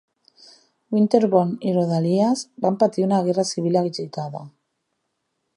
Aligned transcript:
Winterbourne 0.95 1.67
i 1.71 1.75
rodalies 1.75 2.43
van 2.65 2.81
patir 2.85 3.07
una 3.11 3.23
Guerra 3.29 3.49
Civil 3.53 3.81
agitada. 3.83 4.47